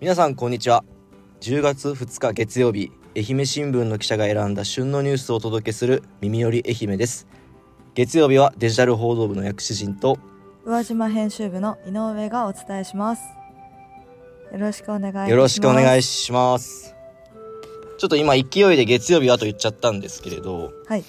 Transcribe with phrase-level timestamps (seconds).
[0.00, 0.82] 皆さんこんにちは。
[1.42, 7.26] 10月2日月曜日愛媛新聞の記者が選んだ旬のニュースをお届けする耳より愛媛です。
[7.92, 10.18] 月曜日はデジタル報道部の薬師陣と
[10.64, 13.22] 宇和島編集部の井上がお伝えします。
[14.50, 15.30] よろしくお願いします。
[15.32, 16.94] よろしくお願いしします。
[17.98, 21.04] ちょっと今勢いで月曜日はと言っちゃったんですけれどはい。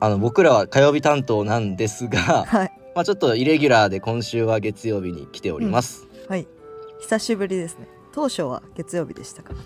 [0.00, 2.72] あの僕らは火曜日担当なんですがはい。
[2.94, 6.48] まあちょっとイレギュラーで今週は月曜日に来ております、はい
[7.04, 7.86] 久しぶりですね。
[8.12, 9.62] 当初は月曜日でしたからね。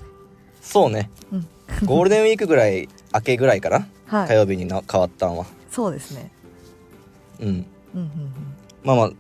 [0.60, 1.09] そうね。
[1.30, 1.46] うん。
[1.84, 4.29] ゴールデンウィークぐらい明けぐらいかな、はい。
[4.29, 5.46] 火曜日にな変わったんは。
[5.70, 6.32] そうですね。
[7.38, 7.48] うん。
[7.48, 8.12] うんうん
[8.82, 9.10] まあまあ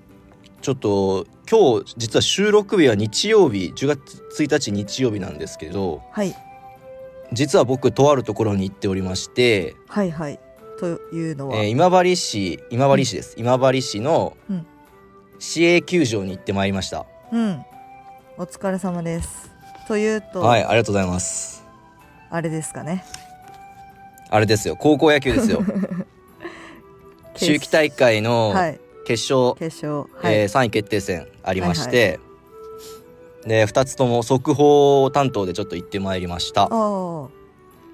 [0.60, 6.34] ちょっと今日実は収録日は日曜日10月1日日曜日なんですけどはい。
[7.32, 10.40] 実は僕とあるところに行っておりまして、はいはい。
[10.80, 14.66] というのは、えー今治市今治市です、今治市のうん。
[15.38, 17.06] 市営球場に行ってまいりました。
[17.30, 17.64] うん
[18.40, 19.50] お疲れ様です。
[19.88, 21.64] というと、はいありがとうございます。
[22.30, 23.04] あれですかね。
[24.30, 24.76] あれですよ。
[24.76, 25.64] 高校野球ですよ。
[27.34, 28.80] 秋季大会のはい。
[29.04, 30.08] 決勝、決勝。
[30.22, 32.20] はい、えー3位決定戦ありまして、
[33.44, 36.68] で2つとも速報担当でちょっと行ってまいりました。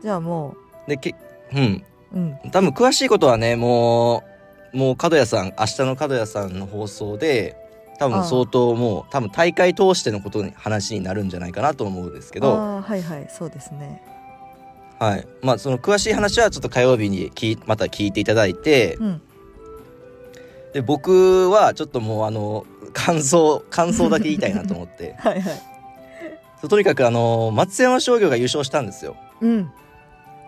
[0.03, 0.57] じゃあも
[0.87, 1.15] でけ
[1.55, 1.85] うん。
[2.13, 2.51] ううん。
[2.51, 4.25] 多分詳しいことはねも
[4.75, 7.64] うもう角谷さん明日の角谷さんの放送で
[7.99, 12.55] 多分相当もう多分大会通してのことに話になるんじゃないかなと思うんですけど。
[12.57, 13.29] はいはい。
[13.31, 14.03] そうですね。
[14.99, 15.27] はい。
[15.43, 18.97] まあその詳しい話はちょっと火曜日にきまた聞いていただいて。
[19.01, 19.23] うん。
[20.73, 25.15] で僕はちょっともうあの感想感想だけ言いたいなと思って。
[25.21, 25.63] はいはい。
[26.61, 29.17] そうとにかくあの松山商業が優勝したんですよ。
[29.41, 29.71] うん。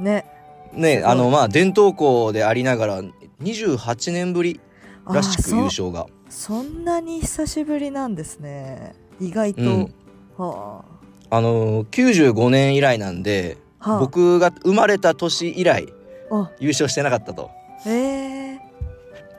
[0.01, 0.27] ね。
[0.73, 3.03] ねあのまあ伝統校でありながら
[3.43, 4.61] 28年ぶり
[5.07, 6.07] らしく優勝が。
[6.37, 8.95] そんなに久しぶりなんですね。
[9.19, 9.95] 意外と、うん。
[10.37, 10.85] は
[11.31, 11.41] あ。
[11.41, 15.89] の95年以来なんであ、はあ、僕が生まれた年以来
[16.31, 16.51] あ。
[16.61, 17.51] 優勝してなかったと。
[17.87, 17.89] え。
[17.89, 18.59] ー、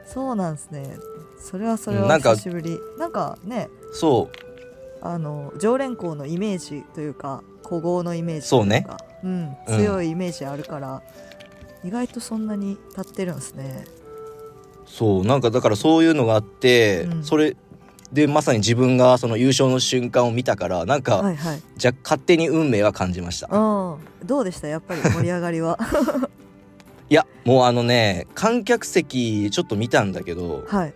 [0.08, 0.98] そうなんですね。
[1.40, 2.80] それはそれは久しぶり。
[2.98, 3.70] なんかね。
[3.94, 4.32] そ
[5.00, 9.80] あの常連校のイメージというか古豪のイメージとそうねいうかうん、うん。
[9.80, 11.04] 強いイメージあるから、
[11.84, 13.86] 意外とそんなに経ってるんですね。
[14.07, 14.07] う
[14.88, 17.24] そうなんかだからそういうのがあって、うん。
[17.24, 17.56] それ
[18.12, 21.62] でまさに自分がその優勝の瞬間を見たからなんか、はいはい。
[21.76, 23.48] じゃ勝手に運命は感じました。
[23.52, 24.68] うんどうでした？
[24.68, 25.78] やっぱり盛り上がりは？
[27.10, 30.94] いやもうあのね観客席ちょっと見たんだけどはい。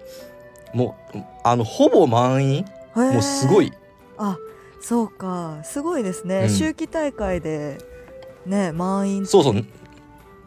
[0.74, 2.66] もうあのほぼ満員？
[2.96, 3.72] もうすごい。
[4.18, 4.38] あ
[4.82, 5.60] そうか。
[5.64, 6.56] すごいですね、うん。
[6.56, 7.78] 秋季大会で
[8.46, 9.66] ね満員そうそう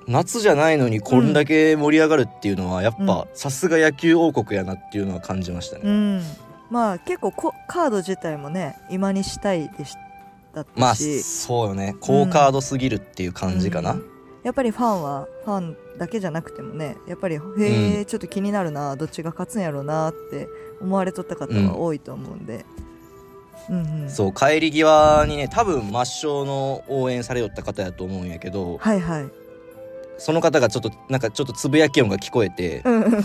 [0.08, 6.22] 夏じゃないのにこんだけ盛り上がるっていうのはやっぱさすが野球王国やなっていうのは感じましたね、うん。
[6.70, 9.94] まあ結構こカード自体もね今にしたいでし
[10.54, 11.96] たまあそうよね。
[12.00, 14.04] 高カードすぎるっていう感じかな、うん。
[14.44, 17.38] やっぱりファンはファンだけじゃなくてもねやっぱりへ
[17.98, 20.48] え、うちょっと気になるなどっちが勝つんやろうなって
[20.80, 22.64] 思われとった方は多いと思うんで、
[23.68, 24.10] うんうん。
[24.10, 29.24] そう帰り際にね多分抹消の応援されよった方やと思うんやけどはいはい
[30.18, 33.02] その方がちょっとなんかちょっとつぶやき音が聞こえてうん。
[33.02, 33.24] うん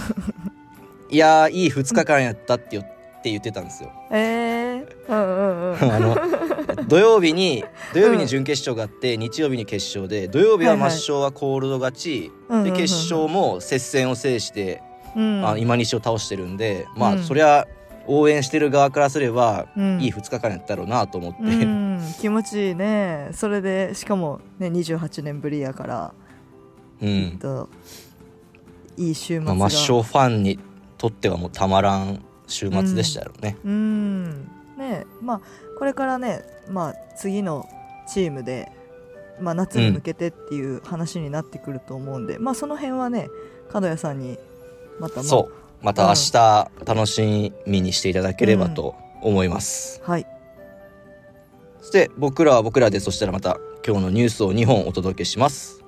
[1.11, 2.83] 「いやーいい2日間やった」ってよ
[3.19, 3.91] って言ってたんですよ。
[4.11, 5.91] えー、うんうんうん。
[5.93, 6.17] あの
[6.87, 14.81] 土曜日に土曜日に準決勝があって、日曜日に決勝で土曜日は抹消はコールド勝ち、うんうんうんで決勝も接戦を制して、
[15.15, 15.45] うん。
[15.45, 17.23] あ今西を倒してるんでまあ、うん。
[17.23, 17.67] そりゃ
[18.07, 19.99] 応援してる側からすれば、うん。
[19.99, 22.01] いい2日間やったろうなと思って、うん。
[22.21, 23.29] 気持ちいいね。
[23.33, 26.13] それでしかもね28年ぶりやから
[27.01, 27.69] うんきっと
[28.97, 30.59] いい週末まあ、が、抹消ファンに
[30.97, 33.57] とってはもうたまらん週末でしたよね。
[33.63, 34.43] うん
[34.77, 35.41] ねまあ
[35.77, 37.67] これからねまあ次の
[38.07, 38.71] チームで、
[39.39, 43.29] まあ、夏に向けてっていう話になってくると思うんで、まあその辺はね
[43.71, 44.37] 角谷さんに
[44.99, 50.01] また、まあ、そうまた明日楽しみにしていただければと思います。
[50.03, 50.25] はい
[51.79, 53.57] そして僕らは僕らでそしたらまた
[53.87, 55.78] 今日のニュースを2本お届けします。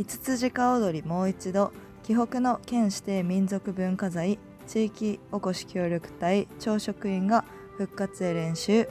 [0.00, 1.72] 五つ鹿踊りもう一度
[2.04, 7.44] 紀北の県指定民族文化財地域おこし協力隊朝食員が
[7.76, 8.88] 復活へ練習。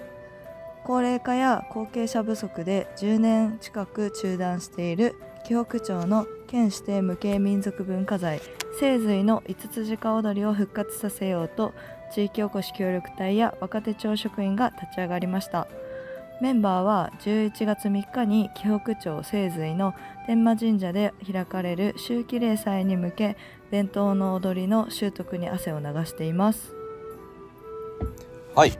[0.83, 5.15] 高齢化や後継者不足で10年近く中断している
[5.47, 8.39] 紀北町の県指定無形民族文化財。
[8.77, 11.73] 清髄の五つ鹿踊りを復活させようと
[12.13, 15.67] 地域おこし協力隊や若手町職員が立ち上がりました。
[16.41, 19.93] メンバーは11月3日に紀北町清髄の
[20.25, 23.37] 天満神社で開かれる秋季例祭に向け
[23.71, 26.73] 伝統の踊りの習得に汗を流しています。
[28.55, 28.73] はい、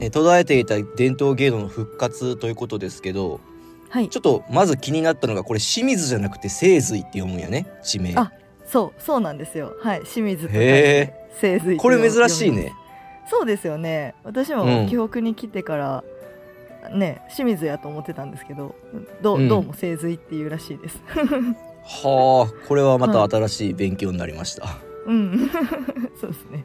[0.00, 3.40] えー途絶えていた伝統芸能の復活ということですけど
[3.88, 4.08] はい。
[4.10, 8.14] ちょっとまず気になったのがこれ清水じゃなくて清髄って読むんやね地名。
[8.16, 8.32] あ
[8.66, 9.74] そうそうなんですよ。
[9.80, 12.64] はい清水と清髄これ珍しいね。
[12.64, 12.72] ね
[13.30, 14.14] そうですよね。
[14.24, 14.88] 私もうん。
[14.88, 16.04] 記憶に来てから、
[16.90, 18.74] ね清水やと思ってたんですけど
[19.22, 19.48] どう,、うん。
[19.48, 21.00] どうも清髄っていうらしいです。
[21.84, 25.50] はあこれはまた新しい勉強になりました、うん。
[26.20, 26.64] そうですね。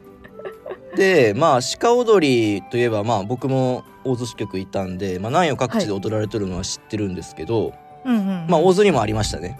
[0.96, 7.74] でまあ鹿踊りといえばまあ僕も大洲支局いたんで、まあ、南予各地で踊られてるのは知ってるんですけど、
[8.04, 9.58] うんうん、まあ大洲にもありましたね。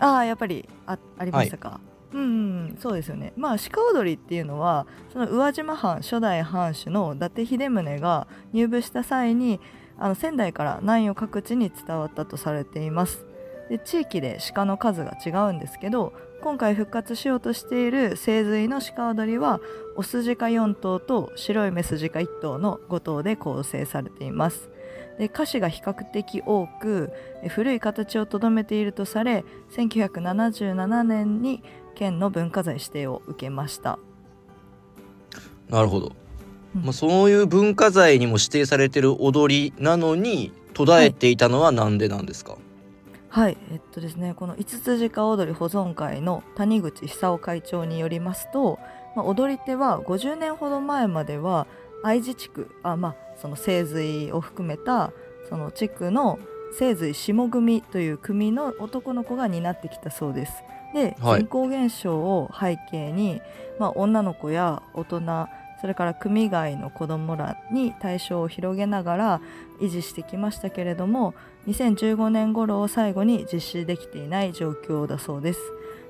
[0.00, 3.32] ああやっぱりあありましたか、うんうんそうですよね。
[3.36, 9.60] まあ鹿踊りっていうのはその宇和島藩初代藩主の伊達秀宗が入部した際に
[9.98, 13.26] あの仙台から南予各地に伝わったとされています。
[13.68, 16.12] で地域で鹿の数が違うんですけど
[16.42, 19.60] 今回復活しようとしている清髄の鹿踊りは
[19.96, 24.68] オス鹿4頭と白いメス鹿1頭の5頭で構成されています。
[25.18, 27.10] で歌詞が比較的多く
[27.48, 31.62] 古い形をとどめているとされ1977年に
[31.94, 33.98] 県の文化財指定を受けました。
[35.70, 36.12] なるほど、
[36.82, 42.56] まあ、そういう文化財にも指定されてる踊りなのに途絶えていたのはなんでなんですか、
[43.28, 43.56] はい。
[43.72, 48.78] えっとですねこの五つ鹿踊り保存会の谷口久夫会長によりますと、
[49.14, 51.66] まあ、踊り手は50年ほど前までは
[52.02, 55.12] 愛知地区あまあその清髄を含めた
[55.48, 56.38] その地区の
[56.76, 60.52] 清髄下組という組の男の子が担ってきたそうです。
[60.92, 61.40] ではい。
[61.40, 63.40] 人口減少を背景に、
[63.78, 65.48] まあ、女の子や大人
[65.84, 69.40] それから組外の子供らに対象を広げながら
[69.82, 71.34] 維持してきましたけれども
[71.68, 75.60] 2015年頃を最後に実施できていない状況だそうです。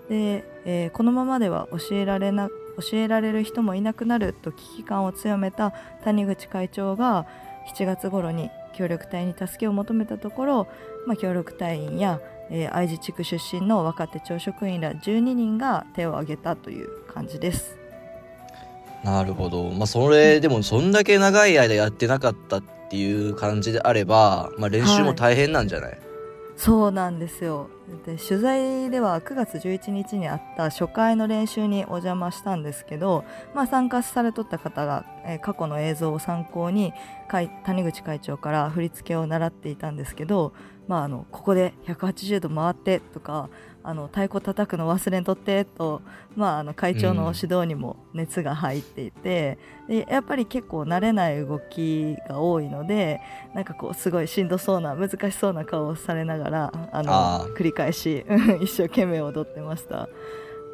[0.08, 2.50] で、えーこのままでは教えられな
[2.90, 5.72] 教えられる人もいなくなると危機感を強めた
[6.04, 7.26] 谷口会長が
[7.74, 10.68] 7月頃に協力隊に助けを求めたところ、
[11.08, 17.83] まあ、協力隊員や、えー愛知地区出身の若手教職員ら12人が手を挙げたという感じです。
[19.04, 19.70] なるほど。
[19.70, 25.98] まあそれでもそんだけ長い間やってなかったっていう感じであれば、まあ、練習も大変なんじゃない、
[26.56, 27.68] そうなんですよ。
[28.06, 33.24] で取材では9月11日にあった初回の練習にお邪魔したんですけど、
[33.54, 36.94] まあ、参加されとった方が、えー過去の映像を参考に
[37.28, 40.54] 会谷口会長から振り付けを習っていたんですけど、
[40.86, 43.48] まあ、あのここで180度回ってとか
[43.82, 46.00] あの太鼓叩くの忘れんとってと、
[46.36, 49.58] まあ、あの会長の指導にも熱が入っていて、
[49.88, 53.20] でやっぱり結構慣れない動きが多いので
[53.54, 58.24] なんかこうすごいしんどそうな難しそうな顔をされながらあの繰り返し
[58.62, 60.08] 一生懸命踊ってました。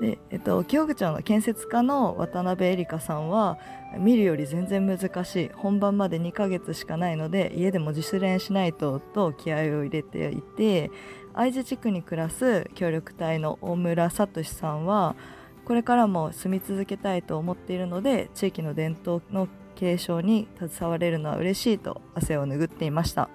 [0.00, 3.58] で、えっと、清口町の建設家の渡辺恵梨香さんは
[3.98, 5.50] 見るより全然難しい。
[5.54, 10.90] 本番まで2ヶ月しかないので家でも自主練しないとと気合を入れていて
[11.34, 15.16] 会津地区に暮らす協力隊の大村聡さんは
[15.64, 19.48] これからも住み続けたいと思っているので地域の伝統の
[19.80, 23.30] 継承に携われるのは嬉しいと汗を拭っていました、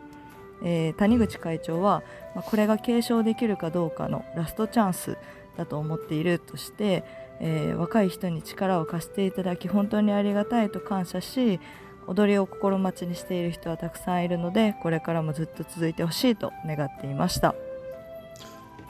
[0.64, 2.04] えー谷口会長は、
[2.36, 5.18] これが継承できるかどうかのラストチャンス
[5.58, 7.04] だと思っているとして、
[7.40, 11.60] えー若い人に力を貸していただき本当にありがたいと感謝し
[12.08, 17.56] 踊りを心待ちにしている人はたくさんいるのでこれからもずっと続いてほしいと願っていました。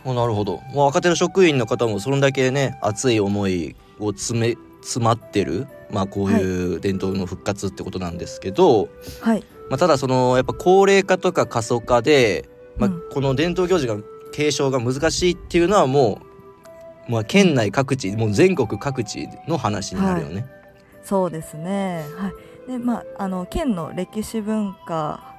[0.05, 8.87] あなるほど、まあ、若手の職員の方もそれだけね熱い思いを詰め詰まってる、まあ、こういう伝統の復活ってことなんですけど、
[9.21, 12.47] はい、まあ、ただそのやっぱ高齢化とか過疎化で、
[12.77, 13.01] まあうん。
[13.11, 13.97] この伝統行事が
[14.31, 16.34] 継承が難しいっていうのはもう、
[17.07, 20.45] まあ、県内各地もう全国各地の話になるよね。
[21.03, 22.03] そうですね。
[22.17, 22.71] はい。
[22.71, 25.35] で、まああの県の歴史文化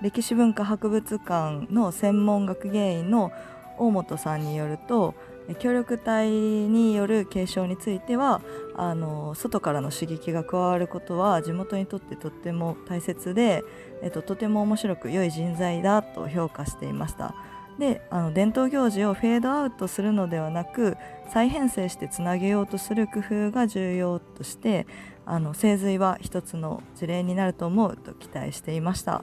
[0.00, 3.32] 歴史文化博物館の専門学芸員の
[3.78, 5.14] 大本さんによると、
[5.48, 8.42] え協力隊による継承については
[8.76, 13.64] あの外からの刺激が加わることは地元にとってとっても大切で、
[14.02, 17.34] えっと、とても面白く良い人材だと評価していました。
[17.78, 20.96] であの伝統行事をフェードアウトするのではなく
[21.32, 24.86] 再編成してつなげようとする工夫が重要として
[25.24, 29.22] あの清髄は一つの事例になると思うと期待していました。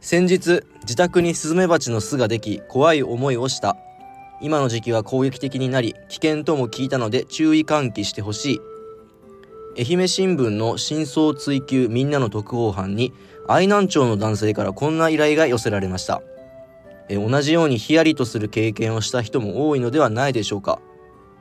[0.00, 3.76] 先日自宅にスズメバチの巣ができ怖い思いをした。
[4.40, 8.75] 今の時期は攻撃的になり危険とも聞いたので注意喚起してほしい。
[9.78, 13.12] 愛媛新聞の真相追求みんなの特報班に
[13.46, 16.22] 愛南町の男性からこんな依頼が寄せられました。
[17.08, 20.80] え同じようにヒヤリとする経験をした人も多いのではないでしょうか。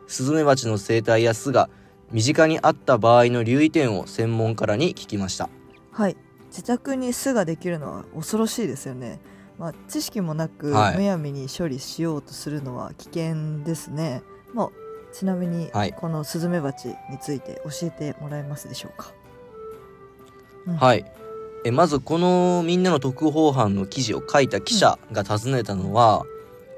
[0.07, 1.69] スズメバチの生態や巣が
[2.11, 5.49] 身近にあった場合の留意点を専門家らに聞きました。
[5.91, 6.17] はい。
[6.47, 9.19] 自宅に巣ができるのは恐ろしいですよね。
[9.57, 10.97] まあ、知識もなく、はい。
[10.97, 14.21] むやみに処理しようとするのは危険ですね。
[14.53, 14.69] まあ、
[15.17, 15.93] ちなみに、はい。
[15.93, 19.13] このスズメバチについて教えてもらえますでしょうか？
[20.67, 20.75] うん。
[20.75, 21.05] はい。
[21.63, 26.25] えまずこのみんなの特報班の記事を書いた記者が訪ねたのは、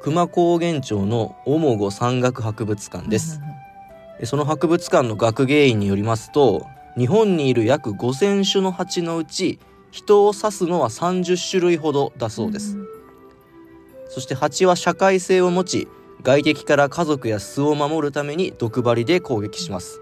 [0.01, 3.57] 熊高原町のオモゴ山岳博物館です、うんうん
[4.23, 6.65] その博物館の学芸員によりますと
[6.97, 9.59] 日本にいる約5,000種の蜂のうち
[9.91, 12.87] 人を刺すのは30種類ほどだそうです、んん
[14.09, 15.87] そして蜂は社会性を持ち
[16.27, 20.01] 外敵から家族や巣を守るために毒針で攻撃します。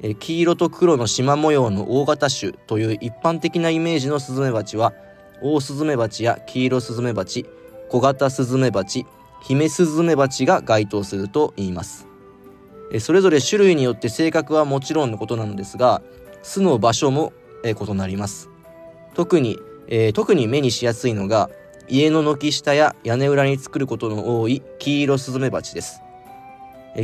[0.00, 4.92] え黄色と黒の縞模様の大型種という一般的なイメージのスズメバチは
[5.40, 7.46] オオスズメバチや黄色スズメバチ
[7.90, 9.06] 小型スズメバチ
[9.44, 12.08] ヒメスズメバチが該当すると言います。
[12.98, 16.02] それぞれ種類によって性格はもちろんのことなのですが
[16.42, 17.32] 巣の場所も
[17.64, 18.50] 異なります。
[19.14, 21.50] 特に、えー特に目にしやすいのが
[21.90, 26.00] 家の軒下や屋根裏に作ることの多い黄色スズメバチです。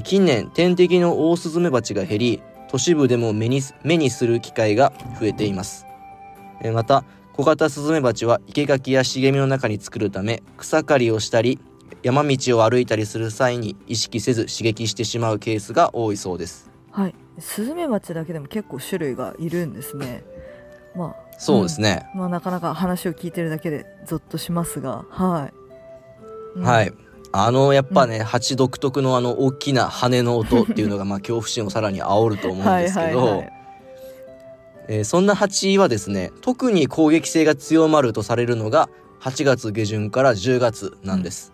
[0.04, 5.86] 近年天敵のオオスズメバチが減り都市部でも目に目にする機会が増えています。
[6.72, 11.58] また小型スズメバチは生垣や茂みの中に作るため草刈りをしたり
[12.04, 16.70] 山道を歩いたりする際に意識せず刺激してしまうケースが多いそうです。
[16.92, 20.24] はい、スズメバチだけでも結構種類がいるんですね。
[20.96, 22.06] まあ、そうですね。
[22.14, 26.58] まあ、なかなか話を聞いてるだけでゾッとしますが、はい。
[26.58, 26.92] うんはい。
[27.32, 33.52] あのやっぱね、蜂独特のあの大きな羽の音っていうのが まあ恐怖心をさらに煽ると思うんですけど、はいはいはい
[34.88, 38.88] えーそんな蜂はですね特に攻撃性が強まるとされるのが
[39.20, 41.52] 8月下旬から10月なんです、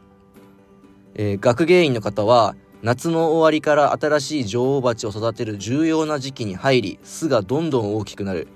[1.14, 8.48] えー学芸員の方は夏の終わりから新しい女王蜂を育てる重要な時期に入り巣がどんどん大きくなる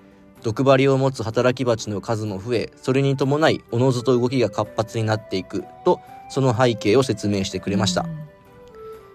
[0.46, 8.08] 毒針を持つ働き蜂の数も増えそれに伴いおのずと動きが活発になっていくとその背景を説明してくれました、うん。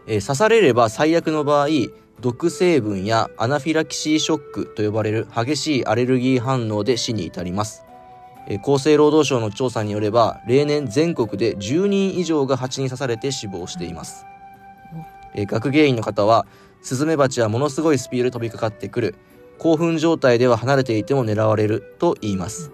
[0.08, 1.68] えー刺されれば最悪の場合
[2.20, 7.86] 毒成分やアナフィラキシーショックと呼ばれる激しいアレルギー反応で死に至ります、
[8.50, 14.26] えー厚生労働省の調査によれば例年全国で10人以上が蜂に刺されて死亡しています、
[15.34, 16.46] えー学芸員の方は
[16.82, 19.16] スズメバチはものすごいスピードで飛びかかってくる
[19.62, 22.72] 興奮状態では離れていても狙われると言います。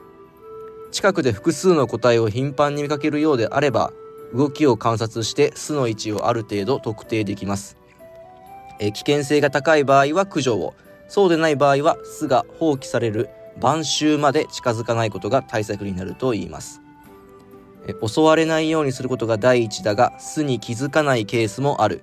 [0.94, 3.92] 近くで複数の個体を頻繁に見かけるようであれば
[4.34, 7.76] 動きを観察して巣の位置をある程度特定できます。
[8.80, 10.76] え危険性が高い場合は駆除を。
[11.10, 13.28] そうでない場合は巣が放棄される
[13.60, 16.80] 晩秋まで近づかないことが対策になると言います。
[18.06, 22.02] 襲われないようにすることが第一だが巣に気づかないケースもある。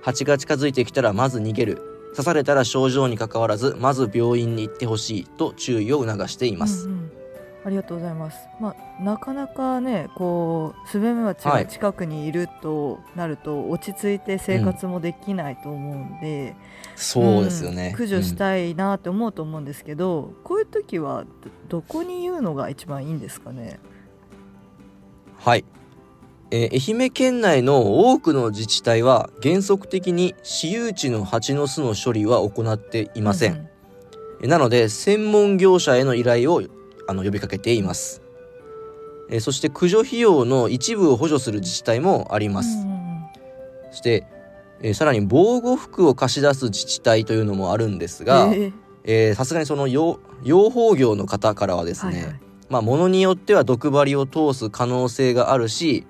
[0.00, 1.91] 蜂が近づいてきたらまず逃げる。
[2.12, 7.12] 刺されたら症状にかかわらずまず病院に行ってほしいと注意を促しています、うんうん。
[7.64, 8.36] ありがとうございます。
[8.60, 16.56] まあ、なかなかね、こうスズメバチが近くにいるとなると、落ち着いて生活もできないと思うんで、
[16.96, 21.24] そうですよね、ん駆除したいなって思うと思うんですけど、こういう時は
[21.68, 23.78] どどこに言うのが一番いいんですかね？
[25.38, 25.64] はい、
[26.54, 33.70] えー愛媛県内の多くの自治体は原則的に私有地の蜂の巣の処理は行っていません、う
[34.42, 36.62] えなので専門業者への依頼を
[37.08, 38.20] あの呼びかけています。
[39.30, 42.92] えーそして駆除費用の一部を補助する自治体もあります、うん
[43.90, 44.26] そして、
[44.82, 48.52] えーさらに防護服を貸し出す自治体というのもあるんですが
[49.34, 52.40] さすがにその養養蜂業の方からはですね、はいはい。
[52.68, 56.06] まあ物によっては毒針を通す可能性があるし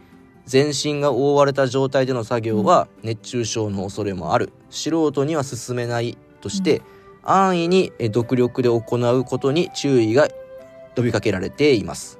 [0.52, 6.82] 全身が覆われた状態での作業は熱中症の恐れもある、素人には進めないとして、
[7.22, 8.78] 安易にえー毒力で行
[9.18, 10.28] うことに注意が
[10.94, 12.18] 呼びかけられています。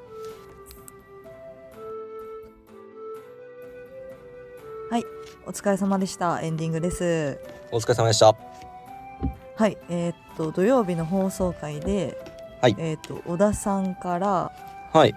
[5.44, 6.40] お疲れ様でした。
[6.40, 7.38] エンディングです。
[7.70, 8.34] お疲れ様でした。
[9.56, 12.16] はい、えーっと土曜日の放送回で、
[12.62, 12.76] はい。
[12.78, 14.50] えーっと小田さんから
[14.90, 15.14] はい。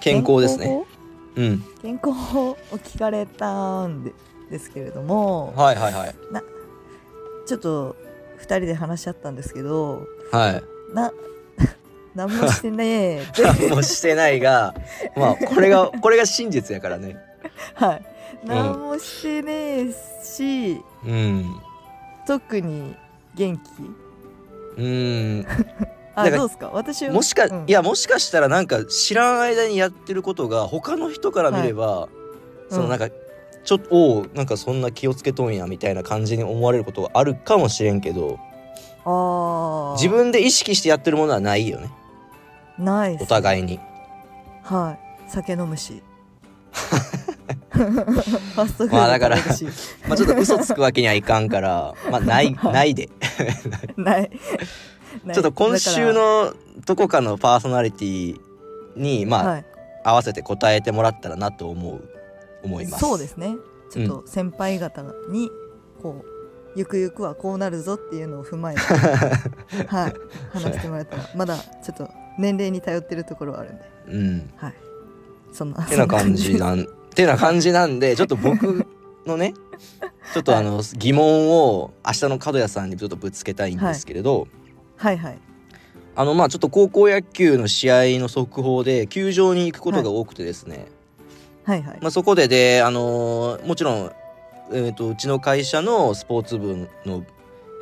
[0.00, 0.84] 健康ですね
[1.38, 1.64] うん。
[1.80, 4.12] 健康法を聞かれたんで
[4.50, 6.14] ですけれども、はいはいはい。
[7.46, 7.96] ちょっと
[8.40, 10.94] 2人で話し合ったんですけどはい。
[10.94, 11.12] な
[12.14, 13.42] 何もしてねえって。
[13.68, 14.74] 何もしてないが
[15.16, 17.16] まあこれが これが真実やからね。
[17.74, 18.04] はい。
[18.44, 19.52] 何もしてね
[19.88, 21.60] えし、うん。
[22.26, 22.96] 特に
[23.34, 23.60] 元気？
[24.76, 25.46] うーん
[26.24, 26.70] どうですか？
[26.72, 27.64] 私はもしか、うん。
[27.66, 32.08] いやもしかしたらなんか知らん間にやってることが他の人から見れば、
[32.70, 33.08] そのなんか、
[33.64, 38.38] ちょっとおうなんかそんな気をつけとんやみたいな感じに思われることがあるかもしれんけど
[39.04, 39.92] あー。
[39.94, 41.90] 自分で意識してやってるものはないよね。
[42.78, 43.78] ないお互いに。
[44.62, 44.96] は
[45.26, 45.30] い。
[45.30, 46.02] 酒飲むし。
[48.90, 49.42] まあだからま
[50.14, 52.54] あちょっと嘘つくわけにはいかんからまあない。
[52.62, 53.08] ないで。
[53.96, 54.30] ない
[55.32, 56.54] ちょっと今週の
[56.86, 58.40] どこかのパーソナリティ
[58.96, 59.64] にまあ、はい。
[60.04, 62.08] 合わせて答えてもらったらなと思う
[62.62, 63.00] 思います。
[63.00, 63.56] そうですね。
[63.90, 65.50] ちょっと先輩方に
[66.02, 68.80] こうゆくゆくはこうなるぞっていうのを踏まえて
[69.88, 70.14] はい。
[70.52, 73.84] 話してもらえたらまだちょっと年齢に頼ってるところはあるんで。
[74.08, 74.50] うん。
[74.56, 74.74] はい。
[75.52, 75.82] そんな。
[75.84, 78.86] てな感じなん てな感じなんでちょっと僕
[79.26, 79.54] のね
[80.32, 84.46] ちょっとあの疑問を明日の角谷さんにちょっとぶつけたいんですけれど、
[84.98, 85.38] はいはい。
[86.16, 90.88] あのまあちょっと高校野球の試合の速報で球場に行くことが多くてですね、
[91.64, 91.98] はいはい。
[92.00, 94.12] まあ、そこでで、あのーもちろん、
[94.72, 97.24] えー、とうちの会社のスポーツ部の、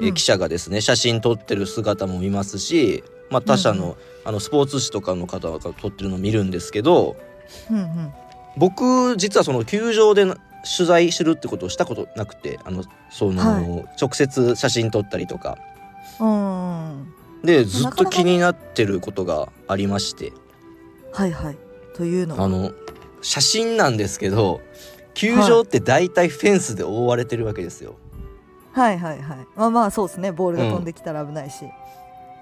[0.01, 0.15] えーうん。
[0.15, 3.97] 記者がですね写真撮ってる姿も見ますし、まあ、他社の,、うんうん。
[4.27, 7.17] あのスポーツ紙とかの方が撮ってるのを見るんですけど
[7.71, 8.13] うんうん。
[8.59, 10.27] 僕実はその球場で
[10.77, 15.57] 取材するってことをしたことなくてあのその、は直接写真撮ったりとか。
[15.71, 15.76] うん
[17.43, 20.33] でずっと気になってることがありまして。
[21.13, 21.59] はいはい。
[21.95, 22.45] というのは？
[22.45, 22.73] あの
[23.23, 24.61] 写真なんですけど
[25.15, 27.97] 球場って大体フェンスで覆われてるわけですよ。
[28.73, 28.99] はい。
[28.99, 30.33] はいはいまあまあそうですね。
[30.33, 31.65] ボールが飛んできたら危ないし、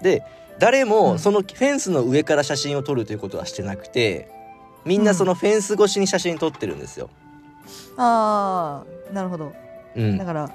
[0.01, 0.23] で
[0.59, 0.89] 誰うん。
[0.89, 4.29] もそのフェンスの上から写真を撮るということはしてなくて
[4.83, 7.09] みんなそのフェンス越しに写真撮ってるんですよ。
[7.97, 9.53] ああなるほど。
[9.95, 10.17] うん。
[10.17, 10.51] だ、から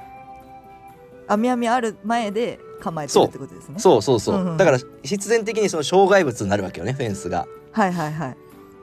[1.27, 7.47] 網網ある前で構えてるってことですねそうそうそう、うんうんだから必然的にその障害物になるわけよねフェンスが。
[7.73, 8.37] はいはいはい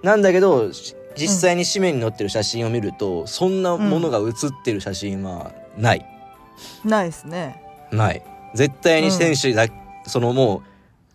[0.04, 0.72] なんだけど
[1.18, 6.06] 実際に紙面に載ってる写真を見ると、そんなものが写ってる写真はない、
[6.86, 7.60] ないですね
[7.92, 9.66] ない絶対に選手だ、
[10.06, 10.62] そのも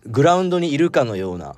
[0.05, 1.55] うグラウンドにいるかのような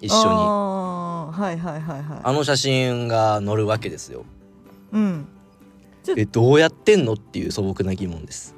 [0.00, 4.24] 一緒にあはいはいはいはいあの写真が載るわけですよ。
[4.92, 5.28] うん
[6.16, 8.54] えどうやってんのっていう素朴な疑問です。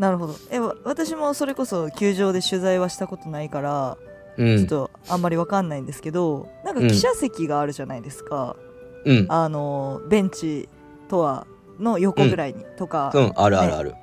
[0.00, 0.34] なるほど。
[0.50, 3.98] えわ私もそれこそ球場で取材はしたことないから、
[4.38, 6.88] うん、ちょっとあんまりわかんないんですけどなんかうん。
[6.88, 8.56] 記者席があるじゃないですか、
[9.04, 10.70] うん、あのベンチ
[11.08, 11.46] とは
[11.78, 13.94] の横ぐらいに、とか、うん、あるあるある。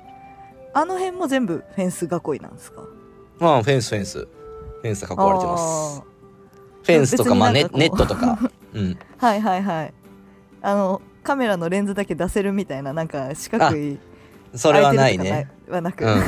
[0.72, 2.82] あの辺も全部フェンス囲いなんですか？
[3.40, 4.18] まあフェンスフェンス。
[4.20, 6.00] フェンス囲われてます。
[6.00, 6.04] あ。
[6.84, 8.38] フェンスとかまあネネットとか、
[8.72, 9.94] うん、ー はいはいはい。
[10.62, 13.98] あのカメラのレンズだけ出せるみたいななんか四角い
[14.54, 15.50] それはない空ね。
[15.68, 16.20] はなく、うん。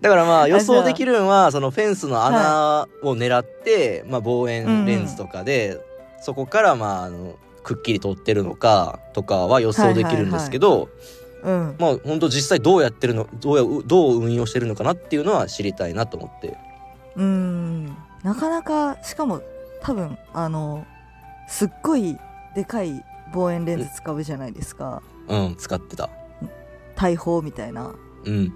[0.00, 5.78] だからまあ予想できるのはそのフェンスの穴を狙って、まあ望遠レンズとかで、
[6.20, 10.88] そこからまああのくっきり撮ってるのかとかは予想できるんですけど、
[11.42, 16.56] うんまあ本当実際どうやってるのどうやどう運用してるのかなっていうのは知りたいなと思って。
[17.16, 19.42] うんなかなかしかも
[19.82, 20.86] 多分あの
[21.48, 22.16] すっごい
[22.54, 26.08] でかい望遠レンズ使うじゃないですかうん使ってた。
[27.02, 27.94] 大砲みたいな。
[28.24, 28.52] うん。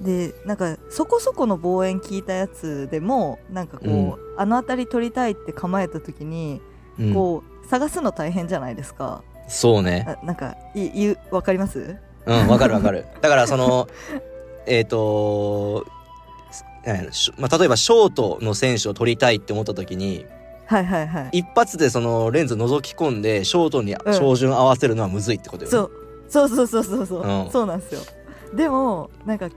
[0.00, 6.60] でなんかそこそこの望遠聞いたやつでもなんかこう、あの辺り撮りたいって構えた時に、
[6.98, 9.22] うん、こう探すの大変じゃないですか。
[9.48, 10.18] そうね。
[10.22, 11.96] あなんかい言うわかります？
[12.26, 13.06] うん、わかるわかる。
[13.20, 13.88] だからその、
[14.66, 15.84] えっ、ー
[17.12, 20.26] しまあ、例えばショートの選手を取りたいって思った時に
[20.66, 21.38] はいはいはい。
[21.38, 24.14] 一発でそのレンズ覗き込んでショートにうん。
[24.14, 25.70] 照準合わせるのはむずいってことよね。
[25.70, 25.90] そう
[26.32, 27.50] そうそうそうそうそう、うん。
[27.50, 28.00] そうなんですよ。
[28.54, 29.50] でもなんか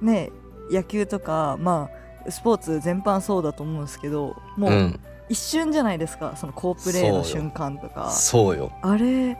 [0.00, 0.30] ね
[0.70, 1.90] 野球とかま
[2.26, 6.36] あスポーツ全般そうだと思うんですけどもう、うん、一瞬じゃないですか。
[6.36, 8.10] その好プレーの瞬間とか。
[8.10, 8.70] そうよ。
[8.82, 9.36] あれ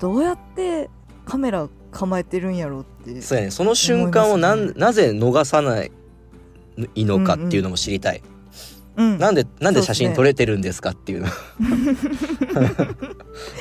[0.00, 0.90] どうやって
[1.24, 3.22] カメラ構えてるんやろうって。
[3.22, 3.50] そうやね。
[3.52, 5.92] その瞬間をなん、思いますなぜ逃さない
[6.96, 8.18] のかっていうのも知りたい。
[8.18, 8.33] うんなん
[8.96, 9.94] でなんで写そうですね。
[10.08, 11.28] 真撮れてるんですかっていうの。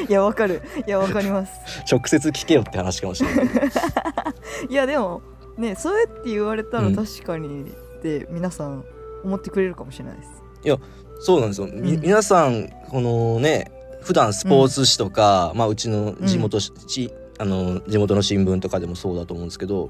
[0.07, 0.61] いやわかる。
[0.85, 1.51] いやわかります。
[1.91, 3.45] 直接聞けよって話かもしれない。
[4.69, 5.21] いやでも
[5.57, 6.95] ねそうやって言われたらうん。
[6.95, 8.83] 確かにって皆さん
[9.23, 10.29] 思ってくれるかもしれないです。
[11.19, 11.67] そうなんですよ。
[11.67, 12.01] みうん。
[12.01, 19.89] 皆さんこのね普段スポーツ紙とか、まあうちの地元し、ちあの地元の新聞とかでもそうだと思うんですけど、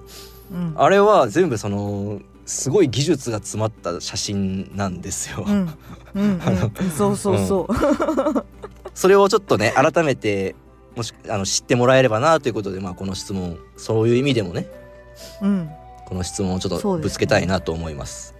[0.52, 0.74] うん。
[0.78, 5.46] あれは全部そのすごい技術が詰まった写真なんですよ。
[5.48, 5.64] うん。
[5.66, 6.42] う
[6.96, 8.46] そうそうそう、
[8.94, 10.56] それをちょっとね改めて
[10.96, 14.70] もしあの知ってもらえればなということで、まあこの質問そういう意味でもね
[15.42, 15.70] うん。
[16.06, 18.36] ここの質問をちょっとぶつけたいなと思います。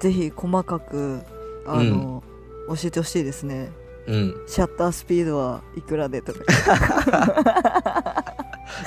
[0.00, 1.20] ぜひ細かく
[1.66, 2.22] あの、
[2.68, 3.70] 教えてほしいですね。
[4.06, 4.34] うん。
[4.46, 6.40] シャッタースピードはいくらでとか。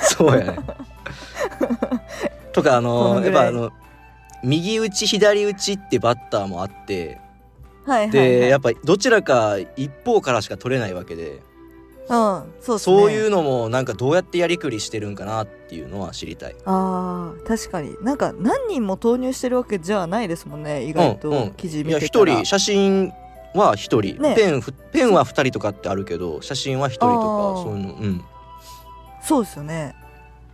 [0.00, 0.58] そうやね。
[2.52, 3.70] とかあこのやっぱあの
[4.42, 7.20] 右打ち左打ちってバッターもあって
[7.86, 11.40] はいはい、はい、でやっぱどちらか一方からしか取れないわけで。
[12.08, 12.96] うんそうですね。
[12.96, 16.56] そういうのもなんかどうやってやりくりしてるんかなっていうのは知りたい。
[16.64, 17.96] あー確かに。
[18.02, 21.50] なんか何人も投入してるわけじゃないですもんね意外うんうん。
[21.50, 23.12] と記事いや見てたら、一人写真
[23.54, 24.34] は一人、ね。
[24.34, 27.14] ペンふペンは二人とかってあるけど写真は一人とあ
[27.54, 27.62] かー。
[27.62, 28.24] そういうのうん。
[29.22, 29.94] そうですよね。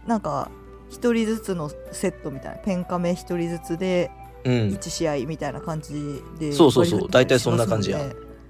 [0.06, 0.50] なんか
[0.96, 4.10] 一人ずつのセットみたいなペンカメ一人ずつで
[4.44, 4.52] うん。
[4.68, 7.00] 1試合みたいな感じでそうそうそう。
[7.00, 8.00] 割り振ってたり大体そんな感じや。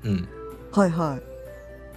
[0.05, 0.29] うん。
[0.73, 1.23] はいはい。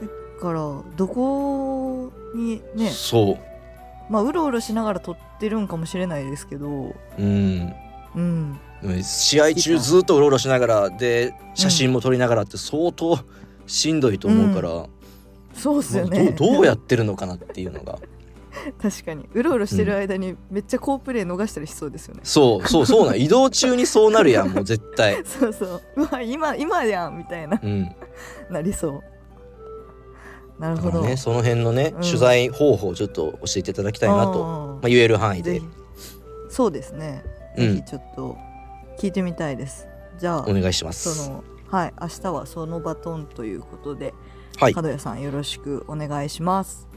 [0.01, 0.59] だから
[0.95, 2.89] どこにね。
[2.89, 4.12] そう。
[4.12, 6.67] まあうろうろしながら撮ってるんかもしれないですけど。
[6.67, 7.73] うん。
[8.15, 8.59] うん。
[9.03, 13.19] 試合中ずっとうろうろしながらで写真も撮りながらって相当
[13.67, 14.88] しんどいと思うから、
[15.53, 16.31] そうっすよね。
[16.31, 17.99] どうやってるのかなっていうのが
[18.81, 19.29] 確かに。
[19.33, 23.19] うろうろしてる間にめっちゃ好プレー逃したりしそうですよね、そうそうそうなん。
[23.19, 25.21] 移動中にそうなるやんもう絶対。
[25.25, 25.81] そうそう。
[25.97, 27.59] うわ今今やんみたいな。
[27.62, 27.95] うん。
[28.49, 29.03] なりそう。
[30.59, 32.01] なるだほど、ねその辺のね、うん。
[32.01, 34.67] 取材方法をちょっと教えていただきたいなと、あー。
[34.73, 35.62] まあ、言える範囲で。
[36.49, 37.23] そうですね。
[37.57, 37.75] うん。
[37.75, 38.38] ぜひちょっと
[38.97, 41.15] 聞いてみたいです、じゃあお願いします。
[41.15, 44.13] そのはい明日はそのバトンということで
[44.59, 44.73] はい。
[44.73, 46.88] 角谷さんよろしくお願いします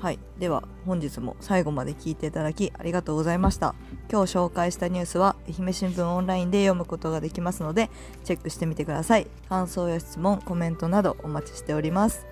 [0.00, 0.18] はい。
[0.38, 3.74] では本日も最後まで聞いていただきありがとうございました。
[4.10, 7.90] 今日紹介したニュースは愛媛新聞オンラインで読むことができますので
[8.24, 9.26] チェックしてみてください。
[9.48, 12.26] 感想や質問コメントなどお待ちしております。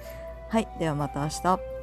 [0.48, 0.68] はい。
[0.78, 1.77] ではまた明日。